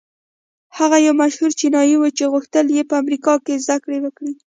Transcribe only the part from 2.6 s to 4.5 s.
يې په امريکا کې زدهکړې وکړي.